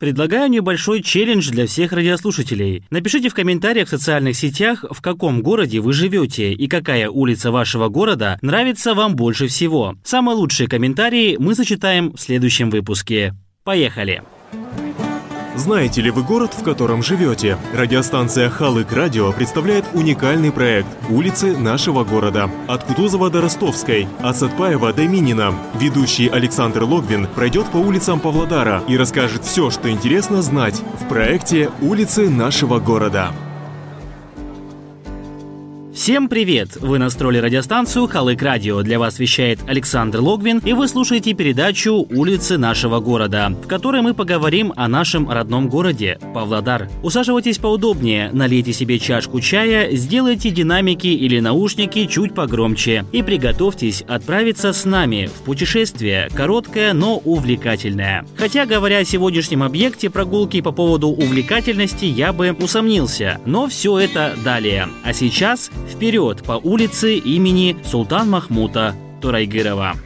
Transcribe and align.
Предлагаю 0.00 0.48
небольшой 0.48 1.02
челлендж 1.02 1.50
для 1.50 1.66
всех 1.66 1.92
радиослушателей. 1.92 2.82
Напишите 2.88 3.28
в 3.28 3.34
комментариях 3.34 3.86
в 3.86 3.90
социальных 3.90 4.34
сетях, 4.34 4.82
в 4.90 5.02
каком 5.02 5.42
городе 5.42 5.80
вы 5.80 5.92
живете 5.92 6.54
и 6.54 6.68
какая 6.68 7.10
улица 7.10 7.52
вашего 7.52 7.88
города 7.88 8.38
нравится 8.40 8.94
вам 8.94 9.14
больше 9.14 9.46
всего. 9.46 9.96
Самые 10.02 10.36
лучшие 10.36 10.68
комментарии 10.70 11.36
мы 11.38 11.54
зачитаем 11.54 12.12
в 12.14 12.18
следующем 12.18 12.70
выпуске. 12.70 13.34
Поехали! 13.62 14.22
Знаете 15.60 16.00
ли 16.00 16.10
вы 16.10 16.22
город, 16.22 16.54
в 16.54 16.64
котором 16.64 17.02
живете? 17.02 17.58
Радиостанция 17.74 18.48
Халык 18.48 18.90
Радио 18.92 19.30
представляет 19.30 19.84
уникальный 19.92 20.50
проект 20.50 20.88
«Улицы 21.10 21.54
нашего 21.54 22.02
города». 22.02 22.50
От 22.66 22.84
Кутузова 22.84 23.28
до 23.28 23.42
Ростовской, 23.42 24.08
от 24.22 24.38
Сатпаева 24.38 24.90
до 24.94 25.06
Минина. 25.06 25.52
Ведущий 25.74 26.28
Александр 26.28 26.84
Логвин 26.84 27.26
пройдет 27.26 27.66
по 27.66 27.76
улицам 27.76 28.20
Павлодара 28.20 28.82
и 28.88 28.96
расскажет 28.96 29.44
все, 29.44 29.68
что 29.68 29.90
интересно 29.90 30.40
знать 30.40 30.80
в 30.98 31.06
проекте 31.08 31.70
«Улицы 31.82 32.30
нашего 32.30 32.78
города». 32.78 33.30
Всем 36.00 36.30
привет! 36.30 36.76
Вы 36.76 36.98
настроили 36.98 37.36
радиостанцию 37.36 38.06
Халык 38.06 38.40
Радио. 38.40 38.80
Для 38.80 38.98
вас 38.98 39.18
вещает 39.18 39.58
Александр 39.66 40.20
Логвин, 40.20 40.62
и 40.64 40.72
вы 40.72 40.88
слушаете 40.88 41.34
передачу 41.34 42.06
«Улицы 42.10 42.56
нашего 42.56 43.00
города», 43.00 43.50
в 43.50 43.66
которой 43.66 44.00
мы 44.00 44.14
поговорим 44.14 44.72
о 44.76 44.88
нашем 44.88 45.28
родном 45.30 45.68
городе– 45.68 46.18
Павлодар. 46.34 46.88
Усаживайтесь 47.02 47.58
поудобнее, 47.58 48.30
налейте 48.32 48.72
себе 48.72 48.98
чашку 48.98 49.42
чая, 49.42 49.94
сделайте 49.94 50.48
динамики 50.48 51.08
или 51.08 51.38
наушники 51.38 52.06
чуть 52.06 52.34
погромче 52.34 53.04
и 53.12 53.22
приготовьтесь 53.22 54.00
отправиться 54.08 54.72
с 54.72 54.86
нами 54.86 55.26
в 55.26 55.42
путешествие, 55.42 56.30
короткое, 56.34 56.94
но 56.94 57.18
увлекательное. 57.18 58.24
Хотя, 58.38 58.64
говоря 58.64 59.00
о 59.00 59.04
сегодняшнем 59.04 59.62
объекте 59.62 60.08
прогулки 60.08 60.62
по 60.62 60.72
поводу 60.72 61.08
увлекательности, 61.08 62.06
я 62.06 62.32
бы 62.32 62.56
усомнился, 62.58 63.38
но 63.44 63.68
все 63.68 63.98
это 63.98 64.34
далее. 64.42 64.88
А 65.04 65.12
сейчас 65.12 65.70
Вперед 65.90 66.42
по 66.44 66.52
улице 66.52 67.16
имени 67.16 67.76
Султан 67.84 68.30
Махмута 68.30 68.94
Турайгырова. 69.20 69.96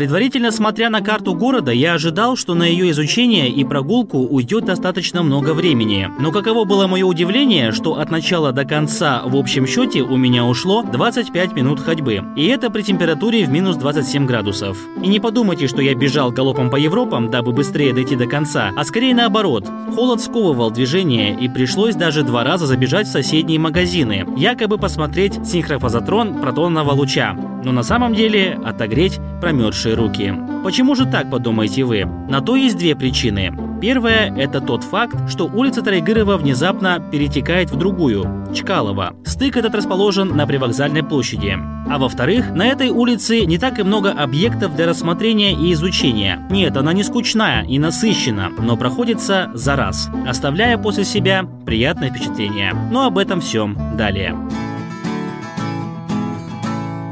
Предварительно 0.00 0.50
смотря 0.50 0.88
на 0.88 1.02
карту 1.02 1.34
города, 1.34 1.72
я 1.72 1.92
ожидал, 1.92 2.34
что 2.34 2.54
на 2.54 2.62
ее 2.62 2.90
изучение 2.90 3.50
и 3.50 3.64
прогулку 3.64 4.20
уйдет 4.20 4.64
достаточно 4.64 5.22
много 5.22 5.52
времени. 5.52 6.08
Но 6.18 6.32
каково 6.32 6.64
было 6.64 6.86
мое 6.86 7.04
удивление, 7.04 7.70
что 7.70 7.98
от 7.98 8.10
начала 8.10 8.50
до 8.52 8.64
конца 8.64 9.20
в 9.26 9.36
общем 9.36 9.66
счете 9.66 10.00
у 10.00 10.16
меня 10.16 10.46
ушло 10.46 10.82
25 10.82 11.52
минут 11.52 11.80
ходьбы. 11.80 12.22
И 12.34 12.46
это 12.46 12.70
при 12.70 12.80
температуре 12.80 13.44
в 13.44 13.50
минус 13.50 13.76
27 13.76 14.24
градусов. 14.24 14.78
И 15.02 15.06
не 15.06 15.20
подумайте, 15.20 15.66
что 15.68 15.82
я 15.82 15.94
бежал 15.94 16.30
галопом 16.32 16.70
по 16.70 16.76
Европам, 16.76 17.30
дабы 17.30 17.52
быстрее 17.52 17.92
дойти 17.92 18.16
до 18.16 18.24
конца, 18.24 18.72
а 18.74 18.84
скорее 18.84 19.14
наоборот. 19.14 19.68
Холод 19.94 20.22
сковывал 20.22 20.70
движение, 20.70 21.36
и 21.38 21.46
пришлось 21.46 21.94
даже 21.94 22.22
два 22.22 22.42
раза 22.42 22.64
забежать 22.64 23.06
в 23.06 23.12
соседние 23.12 23.58
магазины, 23.58 24.26
якобы 24.34 24.78
посмотреть 24.78 25.46
синхрофазотрон 25.46 26.40
протонного 26.40 26.92
луча. 26.92 27.36
Но 27.64 27.72
на 27.72 27.82
самом 27.82 28.14
деле 28.14 28.58
отогреть 28.64 29.20
промерзшие 29.40 29.94
руки. 29.94 30.34
Почему 30.64 30.94
же 30.94 31.06
так, 31.06 31.30
подумаете 31.30 31.84
вы? 31.84 32.04
На 32.04 32.40
то 32.40 32.56
есть 32.56 32.76
две 32.76 32.94
причины. 32.94 33.52
Первая– 33.80 34.34
это 34.36 34.60
тот 34.60 34.84
факт, 34.84 35.30
что 35.30 35.46
улица 35.46 35.80
Тарайгырова 35.80 36.36
внезапно 36.36 37.02
перетекает 37.10 37.70
в 37.70 37.76
другую– 37.76 38.24
Чкалова. 38.54 39.14
Стык 39.24 39.56
этот 39.56 39.74
расположен 39.74 40.36
на 40.36 40.46
привокзальной 40.46 41.02
площади. 41.02 41.56
А 41.88 41.98
во-вторых, 41.98 42.50
на 42.50 42.66
этой 42.66 42.90
улице 42.90 43.46
не 43.46 43.58
так 43.58 43.78
и 43.78 43.82
много 43.82 44.12
объектов 44.12 44.76
для 44.76 44.86
рассмотрения 44.86 45.54
и 45.54 45.72
изучения. 45.72 46.46
Нет, 46.50 46.76
она 46.76 46.92
не 46.92 47.02
скучная 47.02 47.64
и 47.64 47.78
насыщена, 47.78 48.50
но 48.58 48.76
проходится 48.76 49.50
за 49.54 49.76
раз, 49.76 50.10
оставляя 50.26 50.76
после 50.76 51.04
себя 51.04 51.44
приятное 51.64 52.10
впечатление. 52.10 52.74
Но 52.92 53.06
об 53.06 53.16
этом 53.16 53.40
все 53.40 53.68
далее. 53.96 54.36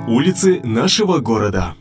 Улицы 0.08 0.62
нашего 0.64 1.18
города. 1.18 1.74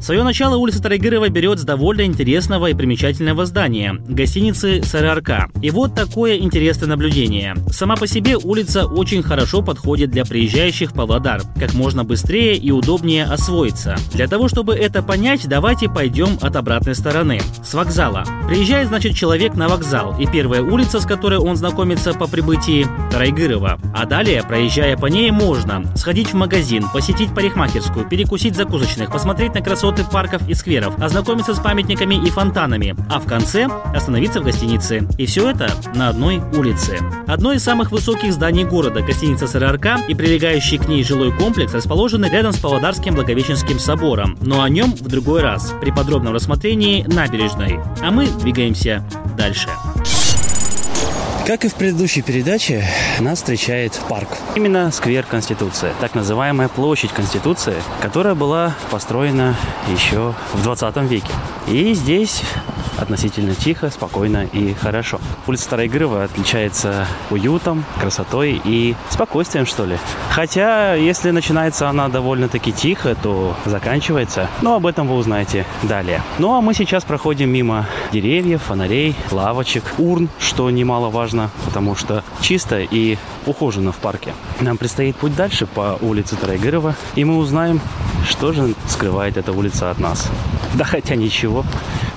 Свое 0.00 0.22
начало 0.22 0.56
улица 0.56 0.82
Тарайгырова 0.82 1.28
берет 1.30 1.58
с 1.58 1.64
довольно 1.64 2.02
интересного 2.02 2.66
и 2.66 2.74
примечательного 2.74 3.46
здания– 3.46 3.96
гостиницы 4.08 4.82
СРРК. 4.82 5.48
И 5.62 5.70
вот 5.70 5.94
такое 5.94 6.36
интересное 6.36 6.86
наблюдение. 6.86 7.54
Сама 7.70 7.96
по 7.96 8.06
себе 8.06 8.36
улица 8.36 8.84
очень 8.84 9.22
хорошо 9.22 9.62
подходит 9.62 10.10
для 10.10 10.24
приезжающих 10.24 10.90
в 10.90 10.94
Павлодар, 10.94 11.42
как 11.58 11.72
можно 11.74 12.04
быстрее 12.04 12.56
и 12.56 12.70
удобнее 12.70 13.24
освоиться. 13.24 13.96
Для 14.12 14.28
того, 14.28 14.48
чтобы 14.48 14.74
это 14.74 15.02
понять, 15.02 15.48
давайте 15.48 15.88
пойдем 15.88 16.38
от 16.42 16.56
обратной 16.56 16.94
стороны, 16.94 17.40
с 17.64 17.72
вокзала. 17.72 18.24
Приезжает, 18.46 18.88
значит, 18.88 19.14
человек 19.16 19.54
на 19.54 19.66
вокзал, 19.66 20.14
и 20.20 20.26
первая 20.26 20.62
улица, 20.62 21.00
с 21.00 21.06
которой 21.06 21.38
он 21.38 21.56
знакомится 21.56 22.12
по 22.12 22.26
прибытии– 22.26 22.86
Тарайгырова. 23.10 23.78
А 23.94 24.04
далее, 24.04 24.42
проезжая 24.42 24.96
по 24.96 25.06
ней, 25.06 25.30
можно 25.30 25.84
сходить 25.96 26.28
в 26.28 26.34
магазин, 26.34 26.84
посетить 26.92 27.34
парикмахерскую, 27.34 28.06
перекусить 28.06 28.54
закусочных, 28.54 29.10
посмотреть 29.10 29.54
на 29.54 29.62
красоты 29.62 29.85
красоты 29.86 30.10
парков 30.10 30.48
и 30.48 30.54
скверов, 30.54 31.00
ознакомиться 31.00 31.54
с 31.54 31.60
памятниками 31.60 32.16
и 32.16 32.28
фонтанами, 32.30 32.96
а 33.08 33.20
в 33.20 33.26
конце 33.26 33.68
остановиться 33.94 34.40
в 34.40 34.44
гостинице. 34.44 35.06
И 35.16 35.26
все 35.26 35.50
это 35.50 35.70
на 35.94 36.08
одной 36.08 36.42
улице. 36.56 36.98
Одно 37.28 37.52
из 37.52 37.62
самых 37.62 37.92
высоких 37.92 38.32
зданий 38.32 38.64
города, 38.64 39.00
гостиница 39.00 39.46
СРРК 39.46 40.08
и 40.08 40.14
прилегающий 40.14 40.78
к 40.78 40.88
ней 40.88 41.04
жилой 41.04 41.30
комплекс 41.30 41.72
расположены 41.72 42.26
рядом 42.26 42.52
с 42.52 42.58
Павлодарским 42.58 43.14
Благовещенским 43.14 43.78
собором, 43.78 44.36
но 44.40 44.62
о 44.62 44.68
нем 44.68 44.90
в 44.92 45.06
другой 45.06 45.42
раз, 45.42 45.72
при 45.80 45.92
подробном 45.92 46.34
рассмотрении 46.34 47.04
набережной. 47.04 47.78
А 48.02 48.10
мы 48.10 48.26
двигаемся 48.26 49.04
дальше. 49.36 49.68
Как 51.46 51.64
и 51.64 51.68
в 51.68 51.76
предыдущей 51.76 52.22
передаче, 52.22 52.84
нас 53.20 53.38
встречает 53.38 53.92
парк. 54.08 54.28
Именно 54.56 54.90
сквер 54.90 55.24
Конституции, 55.24 55.92
так 56.00 56.16
называемая 56.16 56.66
площадь 56.66 57.12
Конституции, 57.12 57.76
которая 58.02 58.34
была 58.34 58.74
построена 58.90 59.54
еще 59.86 60.34
в 60.54 60.64
20 60.64 60.96
веке. 61.08 61.30
И 61.68 61.94
здесь 61.94 62.42
относительно 62.98 63.54
тихо, 63.54 63.90
спокойно 63.90 64.44
и 64.44 64.74
хорошо. 64.74 65.20
Улица 65.46 65.64
Старой 65.64 65.88
Грыва 65.88 66.24
отличается 66.24 67.06
уютом, 67.30 67.84
красотой 68.00 68.60
и 68.64 68.94
спокойствием, 69.10 69.66
что 69.66 69.84
ли. 69.84 69.98
Хотя, 70.30 70.94
если 70.94 71.30
начинается 71.30 71.88
она 71.88 72.08
довольно-таки 72.08 72.72
тихо, 72.72 73.14
то 73.14 73.56
заканчивается. 73.64 74.48
Но 74.62 74.74
об 74.74 74.86
этом 74.86 75.08
вы 75.08 75.16
узнаете 75.16 75.66
далее. 75.82 76.22
Ну 76.38 76.54
а 76.54 76.60
мы 76.60 76.74
сейчас 76.74 77.04
проходим 77.04 77.50
мимо 77.50 77.86
деревьев, 78.12 78.62
фонарей, 78.62 79.14
лавочек, 79.30 79.84
урн, 79.98 80.28
что 80.38 80.70
немаловажно, 80.70 81.50
потому 81.64 81.94
что 81.94 82.22
чисто 82.40 82.80
и 82.80 83.18
ухожено 83.46 83.92
в 83.92 83.96
парке. 83.96 84.34
Нам 84.60 84.76
предстоит 84.76 85.16
путь 85.16 85.34
дальше 85.34 85.66
по 85.66 85.98
улице 86.00 86.36
Тарайгырова, 86.36 86.94
и 87.14 87.24
мы 87.24 87.38
узнаем, 87.38 87.80
что 88.28 88.52
же 88.52 88.74
скрывает 88.88 89.36
эта 89.36 89.52
улица 89.52 89.90
от 89.90 89.98
нас. 89.98 90.28
Да 90.74 90.84
хотя 90.84 91.14
ничего, 91.14 91.64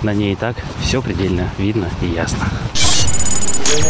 на 0.03 0.13
ней 0.13 0.33
и 0.33 0.35
так 0.35 0.55
все 0.81 1.01
предельно 1.01 1.49
видно 1.57 1.89
и 2.01 2.07
ясно. 2.07 2.45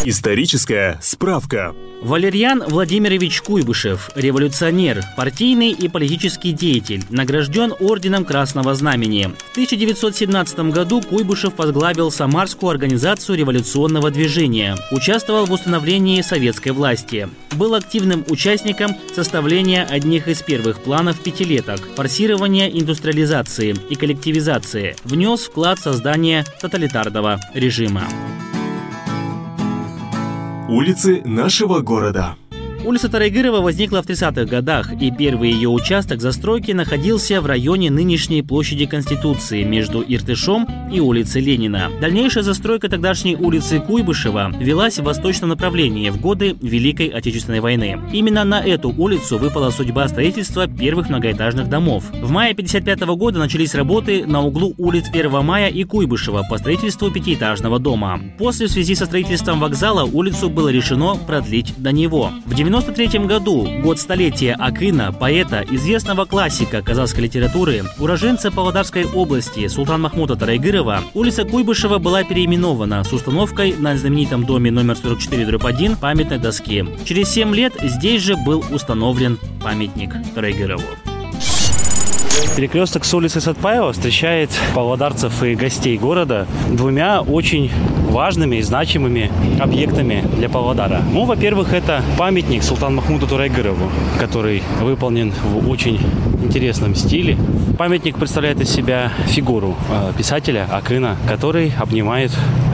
Историческая 0.06 1.00
справка. 1.01 1.75
Валерьян 2.01 2.63
Владимирович 2.66 3.41
Куйбышев, 3.41 4.09
революционер, 4.16 5.03
партийный 5.17 5.72
и 5.72 5.88
политический 5.90 6.53
деятель, 6.53 7.03
награжден 7.09 7.73
Орденом 7.79 8.23
Красного 8.23 8.73
Знамени. 8.73 9.34
В 9.50 9.51
1917 9.51 10.59
году 10.72 11.01
Куйбышев 11.01 11.53
возглавил 11.57 12.12
Самарскую 12.12 12.72
организацию 12.72 13.38
революционного 13.38 14.12
движения, 14.12 14.78
участвовал 14.91 15.45
в 15.45 15.51
установлении 15.51 16.22
советской 16.22 16.72
власти. 16.72 17.29
Был 17.51 17.75
активным 17.75 18.25
участником 18.29 18.95
составления 19.13 19.84
одних 19.84 20.28
из 20.28 20.41
первых 20.41 20.81
планов 20.81 21.19
пятилеток, 21.19 21.81
форсирования 21.95 22.69
индустриализации 22.69 23.75
и 23.89 23.95
коллективизации, 23.95 24.95
внес 25.03 25.41
вклад 25.41 25.79
в 25.79 25.84
создание 25.84 26.45
тоталитарного 26.62 27.39
режима. 27.53 28.03
Улицы 30.69 31.24
нашего 31.25 31.80
города. 31.80 32.36
Улица 32.86 33.10
Тарайгырова 33.10 33.60
возникла 33.60 34.02
в 34.02 34.08
30-х 34.08 34.46
годах, 34.46 34.94
и 35.02 35.12
первый 35.12 35.52
ее 35.52 35.68
участок 35.68 36.22
застройки 36.22 36.72
находился 36.72 37.42
в 37.42 37.46
районе 37.46 37.92
нынешней 37.92 38.42
площади 38.42 38.86
Конституции 38.86 39.64
между 39.64 40.02
Иртышом 40.02 40.68
и 40.92 41.00
улицей 41.02 41.42
Ленина. 41.42 41.92
Дальнейшая 42.00 42.44
застройка 42.44 42.90
тогдашней 42.90 43.36
улицы 43.36 43.80
Куйбышева 43.80 44.54
велась 44.60 44.98
в 44.98 45.04
восточном 45.04 45.50
направлении 45.50 46.10
в 46.10 46.22
годы 46.22 46.56
Великой 46.62 47.08
Отечественной 47.08 47.60
войны. 47.60 48.00
Именно 48.14 48.46
на 48.46 48.62
эту 48.62 48.90
улицу 48.90 49.38
выпала 49.38 49.72
судьба 49.72 50.08
строительства 50.08 50.68
первых 50.68 51.10
многоэтажных 51.10 51.68
домов. 51.70 52.06
В 52.14 52.31
мае 52.31 52.54
55 52.54 53.02
года 53.02 53.40
начались 53.40 53.76
работы 53.76 54.26
на 54.26 54.42
углу 54.42 54.74
улиц 54.78 55.06
1 55.12 55.44
мая 55.44 55.68
и 55.68 55.84
Куйбышева 55.84 56.46
по 56.50 56.58
строительству 56.58 57.12
пятиэтажного 57.12 57.78
дома. 57.78 58.22
После 58.38 58.68
в 58.68 58.72
связи 58.72 58.96
со 58.96 59.06
строительством 59.06 59.60
вокзала 59.60 60.06
улицу 60.06 60.50
было 60.50 60.70
решено 60.70 61.16
продлить 61.16 61.74
до 61.78 61.92
него. 61.92 62.31
В 62.46 62.56
93 62.69 63.25
году, 63.25 63.68
год 63.81 63.98
столетия 63.98 64.54
Акына, 64.54 65.12
поэта, 65.12 65.66
известного 65.71 66.25
классика 66.25 66.83
казахской 66.83 67.24
литературы, 67.24 67.81
уроженца 67.98 68.51
Павлодарской 68.51 69.06
области 69.06 69.68
Султан 69.68 70.01
Махмута 70.01 70.36
Тарайгырова, 70.36 71.01
улица 71.16 71.45
Куйбышева 71.45 71.98
была 71.98 72.24
переименована 72.24 73.04
с 73.04 73.12
установкой 73.12 73.74
на 73.74 73.98
знаменитом 73.98 74.45
доме 74.45 74.69
номер 74.69 74.98
44-1 75.04 76.00
памятной 76.00 76.38
доски. 76.38 76.86
Через 77.06 77.30
7 77.30 77.56
лет 77.56 77.74
здесь 77.81 78.21
же 78.21 78.36
был 78.36 78.63
установлен 78.71 79.39
памятник 79.63 80.13
Тарайгырову. 80.36 80.83
Перекресток 82.59 83.06
с 83.06 83.13
улицы 83.13 83.39
Сатпаева 83.39 83.94
встречает 83.94 84.50
павлодарцев 84.75 85.44
и 85.44 85.56
гостей 85.56 85.97
города 85.97 86.45
двумя 86.69 87.21
очень 87.21 87.71
важными 88.09 88.57
и 88.57 88.61
значимыми 88.61 89.31
объектами 89.61 90.25
для 90.35 90.50
Павлодара. 90.50 91.01
Ну, 91.09 91.23
во-первых, 91.23 91.71
это 91.71 92.03
памятник 92.17 92.63
Султан 92.63 92.95
Махмуду 92.95 93.27
Турайгырову, 93.27 93.89
который 94.19 94.61
выполнен 94.81 95.31
в 95.31 95.69
очень 95.69 96.01
интересном 96.44 96.95
стиле. 96.95 97.38
Памятник 97.80 98.18
представляет 98.18 98.60
из 98.60 98.70
себя 98.70 99.10
фигуру 99.28 99.78
э, 99.90 100.12
писателя 100.18 100.68
Акына, 100.70 101.16
который 101.30 101.72
обнимает 101.80 102.30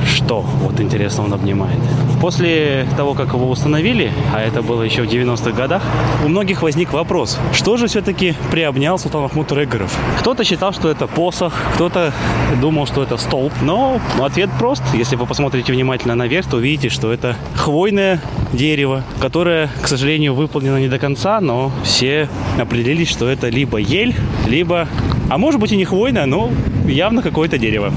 что? 0.08 0.42
Вот 0.42 0.80
интересно 0.80 1.26
он 1.26 1.34
обнимает. 1.34 1.78
После 2.22 2.88
того, 2.98 3.14
как 3.14 3.34
его 3.34 3.50
установили, 3.50 4.12
а 4.34 4.42
это 4.42 4.64
было 4.64 4.82
еще 4.82 5.04
в 5.04 5.06
90-х 5.08 5.52
годах, 5.52 5.84
у 6.24 6.28
многих 6.28 6.64
возник 6.64 6.94
вопрос, 6.94 7.38
что 7.54 7.78
же 7.78 7.86
все-таки 7.88 8.34
приобнял 8.50 8.98
Султан 8.98 9.22
Махмуд 9.22 9.52
Регоров? 9.52 9.96
Кто-то 10.20 10.44
считал, 10.44 10.74
что 10.74 10.90
это 10.90 11.06
посох, 11.06 11.54
кто-то 11.76 12.12
думал, 12.60 12.88
что 12.88 13.04
это 13.04 13.18
столб, 13.18 13.54
но 13.62 14.00
ответ 14.20 14.50
прост. 14.58 14.82
Если 14.94 15.16
вы 15.16 15.28
посмотрите 15.28 15.72
внимательно 15.72 16.16
наверх, 16.16 16.48
то 16.48 16.58
увидите, 16.58 16.90
что 16.90 17.12
это 17.12 17.36
хвойное 17.56 18.22
дерево, 18.54 19.04
которое, 19.22 19.70
к 19.82 19.88
сожалению, 19.88 20.34
выполнено 20.34 20.78
не 20.80 20.88
до 20.88 20.98
конца, 20.98 21.42
но 21.42 21.72
все 21.84 22.30
определились, 22.60 23.10
что 23.10 23.28
это 23.28 23.50
либо 23.50 23.78
ель, 23.78 24.16
либо, 24.48 24.88
а 25.30 25.38
может 25.38 25.60
быть 25.60 25.72
и 25.72 25.78
не 25.78 25.86
хвойное, 25.86 26.26
но 26.26 26.52
явно 26.88 27.22
какое-то 27.22 27.58
дерево. 27.58 27.92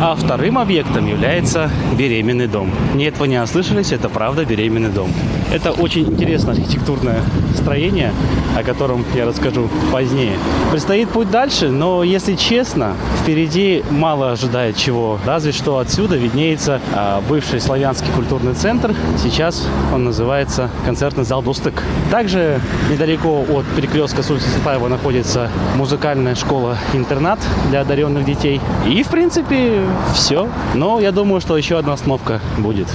А 0.00 0.14
вторым 0.14 0.58
объектом 0.58 1.08
является 1.08 1.70
беременный 1.98 2.46
дом. 2.46 2.70
Нет, 2.94 3.18
вы 3.18 3.26
не 3.26 3.42
ослышались, 3.42 3.92
это 3.92 4.08
правда 4.08 4.44
беременный 4.44 4.90
дом. 4.90 5.10
Это 5.52 5.72
очень 5.72 6.02
интересное 6.02 6.54
архитектурное 6.54 7.20
строение, 7.68 8.14
о 8.56 8.62
котором 8.62 9.04
я 9.14 9.26
расскажу 9.26 9.68
позднее. 9.92 10.38
Предстоит 10.70 11.10
путь 11.10 11.30
дальше, 11.30 11.68
но 11.68 12.02
если 12.02 12.34
честно, 12.34 12.94
впереди 13.22 13.84
мало 13.90 14.32
ожидает 14.32 14.78
чего. 14.78 15.18
Разве 15.26 15.52
что 15.52 15.76
отсюда 15.76 16.16
виднеется 16.16 16.80
а, 16.94 17.20
бывший 17.28 17.60
славянский 17.60 18.10
культурный 18.14 18.54
центр. 18.54 18.94
Сейчас 19.22 19.66
он 19.92 20.04
называется 20.04 20.70
концертный 20.86 21.24
зал 21.24 21.42
Достык. 21.42 21.82
Также 22.10 22.58
недалеко 22.90 23.44
от 23.50 23.66
перекрестка 23.76 24.22
с 24.22 24.30
улицы 24.30 24.48
Сапаева 24.48 24.88
находится 24.88 25.50
музыкальная 25.76 26.36
школа-интернат 26.36 27.38
для 27.68 27.82
одаренных 27.82 28.24
детей. 28.24 28.62
И, 28.86 29.02
в 29.02 29.08
принципе, 29.08 29.82
все. 30.14 30.48
Но 30.72 31.00
я 31.00 31.12
думаю, 31.12 31.42
что 31.42 31.58
еще 31.58 31.76
одна 31.76 31.92
остановка 31.92 32.40
будет. 32.56 32.88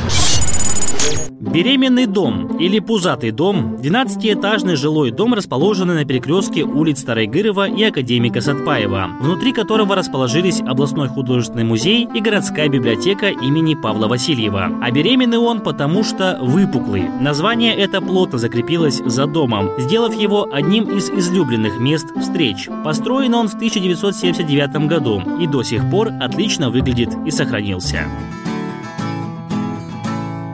Беременный 1.44 2.06
дом 2.06 2.58
или 2.58 2.80
пузатый 2.80 3.32
дом– 3.32 3.76
12-этажный 3.82 4.78
жилой 4.78 5.12
дом, 5.12 5.34
расположенный 5.34 5.94
на 5.94 6.06
перекрестке 6.06 6.64
улиц 6.64 7.02
Старайгырова 7.02 7.68
и 7.68 7.84
Академика 7.84 8.40
Сатпаева, 8.40 9.10
внутри 9.20 9.52
которого 9.52 9.94
расположились 9.94 10.62
областной 10.62 11.10
художественный 11.10 11.66
музей 11.66 12.08
и 12.16 12.22
городская 12.22 12.70
библиотека 12.70 13.28
имени 13.28 13.76
Павла 13.76 14.08
Васильева. 14.08 14.72
А 14.82 14.90
беременный 14.90 15.38
он 15.38 15.60
потому 15.60 16.06
что 16.06 16.40
выпуклый. 16.42 17.10
Название 17.20 17.76
это 17.76 18.00
плотно 18.00 18.38
закрепилось 18.38 19.02
за 19.06 19.28
домом, 19.28 19.70
сделав 19.80 20.16
его 20.16 20.48
одним 20.50 20.98
из 20.98 21.10
излюбленных 21.10 21.78
мест 21.78 22.08
встреч. 22.22 22.70
Построен 22.86 23.34
он 23.34 23.50
в 23.50 23.56
1979 23.56 24.88
году 24.88 25.22
и 25.42 25.48
до 25.48 25.62
сих 25.62 25.90
пор 25.92 26.10
отлично 26.22 26.70
выглядит 26.70 27.10
и 27.26 27.32
сохранился. 27.32 28.08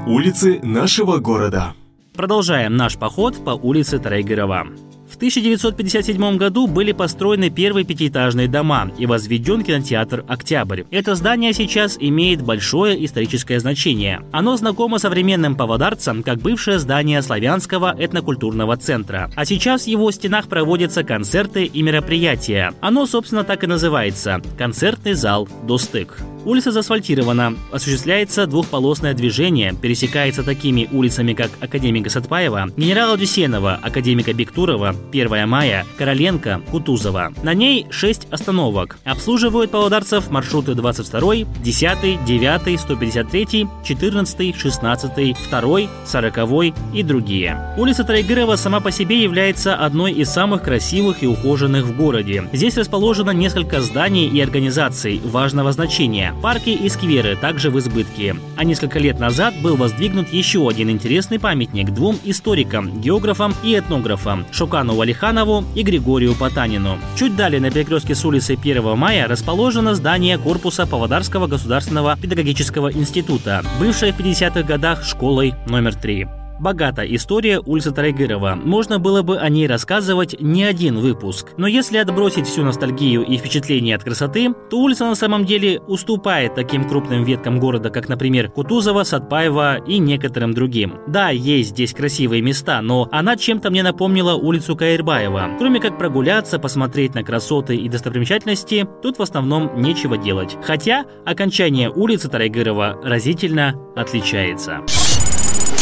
Улицы 0.10 0.60
нашего 0.64 1.20
города. 1.20 1.74
Продолжаем 2.16 2.76
наш 2.76 2.98
поход 2.98 3.46
по 3.46 3.52
улице 3.52 4.00
Тарайгырова. 4.00 4.66
В 5.08 5.18
1957 5.18 6.38
году 6.38 6.66
были 6.66 6.94
построены 6.94 7.52
первые 7.52 7.86
пятиэтажные 7.86 8.48
дома 8.48 8.90
и 8.98 9.06
возведен 9.06 9.64
кинотеатр 9.64 10.26
«Октябрь». 10.28 10.86
Это 10.90 11.14
здание 11.14 11.54
сейчас 11.54 11.96
имеет 12.00 12.42
большое 12.42 13.06
историческое 13.06 13.60
значение. 13.60 14.24
Оно 14.32 14.58
знакомо 14.58 14.98
современным 14.98 15.56
поводарцам 15.56 16.24
как 16.24 16.40
бывшее 16.40 16.80
здание 16.80 17.22
Славянского 17.22 17.96
этнокультурного 17.96 18.78
центра. 18.78 19.30
А 19.36 19.46
сейчас 19.46 19.84
в 19.84 19.88
его 19.88 20.10
стенах 20.10 20.48
проводятся 20.48 21.04
концерты 21.04 21.66
и 21.66 21.84
мероприятия. 21.84 22.74
Оно, 22.82 23.06
собственно, 23.06 23.44
так 23.44 23.64
и 23.64 23.68
называется– 23.68 24.42
концертный 24.58 25.14
зал 25.14 25.48
«Достык». 25.68 26.18
Улица 26.46 26.72
заасфальтирована, 26.72 27.56
осуществляется 27.72 28.48
двухполосное 28.48 29.14
движение, 29.14 29.74
пересекается 29.74 30.42
такими 30.42 30.88
улицами, 30.92 31.34
как 31.34 31.52
Академика 31.60 32.10
Сатпаева, 32.10 32.70
генерала 32.78 33.18
Дюсенова, 33.18 33.80
Академика 33.82 34.34
Бектурова, 34.34 34.96
1 35.12 35.48
мая, 35.48 35.86
Короленко, 35.98 36.62
Кутузова. 36.72 37.34
На 37.44 37.54
ней 37.54 37.88
6 37.90 38.28
остановок. 38.32 38.98
Обслуживают 39.04 39.72
павлодарцев 39.72 40.30
маршруты 40.30 40.76
22, 40.76 41.46
10, 41.62 42.26
9, 42.26 42.80
153, 42.80 43.68
14, 43.84 44.56
16, 44.56 45.36
2, 45.52 45.80
40 46.06 46.76
и 46.94 47.04
другие. 47.04 47.74
Улица 47.78 48.04
Трайгырова 48.04 48.56
сама 48.56 48.80
по 48.80 48.92
себе 48.92 49.22
является 49.22 49.76
одной 49.76 50.14
из 50.14 50.30
самых 50.30 50.64
красивых 50.64 51.22
и 51.22 51.28
ухоженных 51.28 51.86
в 51.86 51.98
городе. 51.98 52.50
Здесь 52.54 52.78
расположено 52.78 53.32
несколько 53.32 53.82
зданий 53.82 54.28
и 54.28 54.40
организаций 54.40 55.20
важного 55.24 55.72
значения. 55.74 56.29
Парки 56.42 56.70
и 56.70 56.90
скверы 56.90 57.36
также 57.36 57.70
в 57.70 57.80
избытке. 57.80 58.36
А 58.56 58.64
несколько 58.64 59.00
лет 59.00 59.20
назад 59.20 59.54
был 59.62 59.76
воздвигнут 59.76 60.32
еще 60.32 60.68
один 60.68 60.90
интересный 60.90 61.40
памятник 61.40 61.92
двум 61.92 62.18
историкам, 62.24 63.02
географам 63.02 63.54
и 63.64 63.78
этнографам– 63.78 64.46
Шукану 64.52 64.96
Валиханову 64.96 65.66
и 65.76 65.84
Григорию 65.84 66.36
Потанину. 66.36 66.98
Чуть 67.16 67.36
далее 67.36 67.62
на 67.62 67.72
перекрестке 67.72 68.16
с 68.16 68.26
улицы 68.26 68.58
1 68.62 68.98
мая 68.98 69.28
расположено 69.28 69.96
здание 69.96 70.38
корпуса 70.38 70.86
Павлодарского 70.86 71.48
государственного 71.48 72.18
педагогического 72.18 72.92
института, 72.92 73.64
бывшее 73.80 74.14
в 74.14 74.20
50-х 74.20 74.64
годах 74.64 75.04
школой 75.04 75.54
номер 75.68 75.96
3. 75.96 76.39
Богата 76.60 77.04
история 77.04 77.60
улицы 77.60 77.92
Тарайгырова. 77.92 78.56
Можно 78.62 79.00
было 79.00 79.22
бы 79.22 79.38
о 79.38 79.48
ней 79.48 79.66
рассказывать 79.66 80.40
не 80.42 80.66
один 80.66 81.00
выпуск. 81.00 81.54
Но 81.58 81.68
если 81.68 81.98
отбросить 81.98 82.48
всю 82.48 82.64
ностальгию 82.64 83.24
и 83.24 83.38
впечатление 83.38 83.96
от 83.96 84.04
красоты, 84.04 84.54
то 84.70 84.78
улица 84.80 85.06
на 85.06 85.16
самом 85.16 85.46
деле 85.46 85.80
уступает 85.88 86.56
таким 86.56 86.88
крупным 86.88 87.24
веткам 87.24 87.60
города, 87.60 87.90
как, 87.90 88.10
например, 88.10 88.50
Кутузова, 88.50 89.04
Садпаева 89.04 89.78
и 89.86 90.00
некоторым 90.00 90.54
другим. 90.54 90.96
Да, 91.08 91.30
есть 91.30 91.70
здесь 91.70 91.94
красивые 91.94 92.42
места, 92.42 92.82
но 92.82 93.08
она 93.12 93.38
чем-то 93.38 93.70
мне 93.70 93.82
напомнила 93.82 94.34
улицу 94.36 94.76
Каирбаева. 94.76 95.52
Кроме 95.58 95.80
как 95.80 95.98
прогуляться, 95.98 96.60
посмотреть 96.60 97.16
на 97.16 97.24
красоты 97.24 97.78
и 97.78 97.88
достопримечательности, 97.88 98.86
тут 99.02 99.18
в 99.18 99.22
основном 99.22 99.82
нечего 99.82 100.18
делать. 100.18 100.58
Хотя 100.62 101.06
окончание 101.26 101.90
улицы 101.90 102.28
Тарайгырова 102.28 103.00
разительно 103.02 103.76
отличается. 103.96 104.82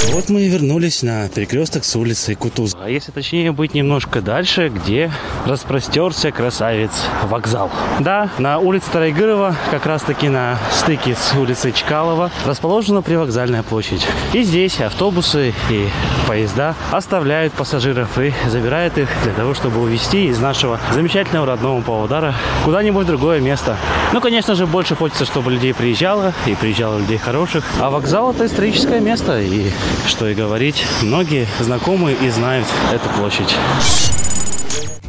Вот 0.06 0.30
мы 0.30 0.44
и 0.44 0.48
вернулись 0.48 1.01
на 1.01 1.27
перекресток 1.27 1.84
с 1.84 1.96
улицы 1.96 2.36
Кутуз. 2.36 2.75
А 2.80 2.89
если 2.89 3.12
точнее 3.12 3.51
быть 3.51 3.74
немножко 3.74 4.22
дальше, 4.22 4.70
где 4.70 5.12
распростерся 5.46 6.32
красавец 6.32 6.92
вокзал. 7.24 7.72
Да, 8.00 8.30
на 8.38 8.60
улице 8.60 8.86
Тарайгырова, 8.92 9.56
как 9.72 9.86
раз 9.86 10.04
таки 10.04 10.30
на 10.30 10.60
стыке 10.72 11.16
с 11.16 11.36
улицей 11.36 11.72
Чкалова, 11.74 12.32
расположена 12.46 13.01
привокзальная 13.01 13.63
площадь. 13.63 14.06
И 14.34 14.44
здесь 14.44 14.80
автобусы 14.80 15.54
и 15.70 15.89
поезда 16.27 16.75
оставляют 16.92 17.54
пассажиров 17.54 18.18
и 18.20 18.34
забирают 18.48 18.98
их 18.98 19.10
для 19.24 19.34
того, 19.34 19.56
чтобы 19.56 19.82
увезти 19.82 20.27
из 20.27 20.39
нашего 20.39 20.80
замечательного 20.94 21.48
родного 21.48 21.82
Павлодара 21.82 22.36
куда-нибудь 22.63 23.06
в 23.06 23.08
другое 23.08 23.39
место. 23.39 23.77
Ну, 24.13 24.22
конечно 24.22 24.56
же, 24.56 24.68
больше 24.68 24.96
хочется, 24.96 25.25
чтобы 25.25 25.51
людей 25.51 25.74
приезжало, 25.74 26.34
и 26.46 26.56
приезжало 26.56 27.00
людей 27.00 27.18
хороших. 27.18 27.66
А 27.82 27.89
вокзал 27.89 28.32
это 28.32 28.46
историческое 28.46 29.00
место, 29.00 29.39
и 29.42 29.72
что 30.08 30.27
и 30.27 30.34
говорить, 30.34 30.84
многие 31.01 31.48
знакомые 31.60 32.15
и 32.22 32.29
знают 32.29 32.67
эту 32.94 33.10
площадь. 33.17 33.56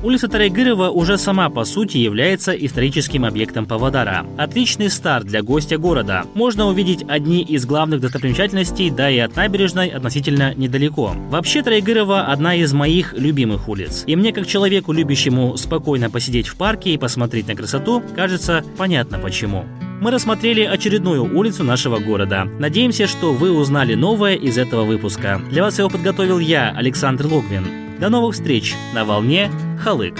Улица 0.00 0.28
Тарайгырова 0.28 0.90
уже 0.90 1.18
сама 1.18 1.50
по 1.50 1.64
сути 1.64 1.96
является 1.96 2.52
историческим 2.52 3.24
объектом 3.24 3.66
Павлодара. 3.66 4.24
Отличный 4.36 4.90
старт 4.90 5.26
для 5.26 5.42
гостя 5.42 5.76
города. 5.76 6.24
Можно 6.34 6.66
увидеть 6.68 7.04
одни 7.08 7.42
из 7.42 7.66
главных 7.66 8.00
достопримечательностей, 8.00 8.90
да 8.90 9.10
и 9.10 9.18
от 9.18 9.34
набережной 9.34 9.88
относительно 9.88 10.54
недалеко. 10.54 11.14
Вообще 11.30 11.62
Тарайгырова 11.62 12.26
одна 12.26 12.54
из 12.54 12.72
моих 12.72 13.12
любимых 13.14 13.68
улиц. 13.68 14.04
И 14.06 14.14
мне, 14.14 14.32
как 14.32 14.46
человеку, 14.46 14.92
любящему 14.92 15.56
спокойно 15.56 16.10
посидеть 16.10 16.46
в 16.46 16.56
парке 16.56 16.90
и 16.90 16.98
посмотреть 16.98 17.48
на 17.48 17.56
красоту, 17.56 18.00
кажется 18.14 18.64
понятно 18.76 19.18
почему. 19.18 19.64
Мы 20.00 20.12
рассмотрели 20.12 20.62
очередную 20.62 21.24
улицу 21.36 21.64
нашего 21.64 21.98
города. 21.98 22.44
Надеемся, 22.58 23.06
что 23.06 23.32
вы 23.32 23.50
узнали 23.50 23.94
новое 23.94 24.34
из 24.34 24.56
этого 24.56 24.84
выпуска. 24.84 25.40
Для 25.50 25.64
вас 25.64 25.78
его 25.78 25.88
подготовил 25.88 26.38
я, 26.38 26.70
Александр 26.70 27.26
Логвин. 27.26 27.98
До 27.98 28.08
новых 28.08 28.34
встреч 28.34 28.74
на 28.94 29.04
волне 29.04 29.50
Халык. 29.82 30.14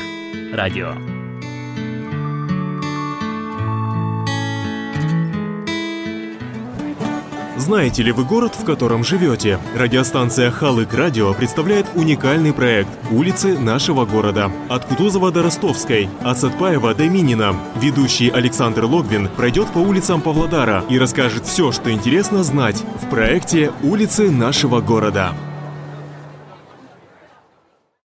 Радио. 0.53 1.18
Знаете 7.69 8.03
ли 8.03 8.13
вы 8.13 8.25
город, 8.25 8.55
в 8.59 8.65
котором 8.65 9.05
живете? 9.05 9.59
Радиостанция 9.77 10.51
Халык 10.51 10.95
Радио 10.95 11.35
представляет 11.35 11.85
уникальный 11.95 12.55
проект 12.55 12.89
«Улицы 13.11 13.59
нашего 13.59 14.07
города». 14.07 14.51
От 14.71 14.87
Кутузова 14.87 15.31
до 15.31 15.43
Ростовской, 15.43 16.09
от 16.23 16.39
Сатпаева 16.39 16.95
до 16.95 17.07
Минина. 17.11 17.55
Ведущий 17.77 18.31
Александр 18.31 18.87
Логвин 18.87 19.29
пройдет 19.37 19.69
по 19.69 19.81
улицам 19.81 20.23
Павлодара 20.23 20.83
и 20.89 20.99
расскажет 20.99 21.45
все, 21.45 21.71
что 21.71 21.93
интересно 21.93 22.43
знать 22.43 22.83
в 23.03 23.11
проекте 23.11 23.71
«Улицы 23.83 24.31
нашего 24.31 24.81
города». 24.81 25.35